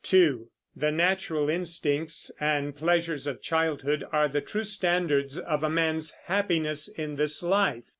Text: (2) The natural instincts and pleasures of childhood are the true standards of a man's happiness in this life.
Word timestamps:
(2) 0.03 0.49
The 0.75 0.91
natural 0.91 1.47
instincts 1.47 2.31
and 2.39 2.75
pleasures 2.75 3.27
of 3.27 3.39
childhood 3.39 4.03
are 4.11 4.27
the 4.27 4.41
true 4.41 4.63
standards 4.63 5.37
of 5.37 5.61
a 5.61 5.69
man's 5.69 6.11
happiness 6.25 6.87
in 6.87 7.17
this 7.17 7.43
life. 7.43 7.83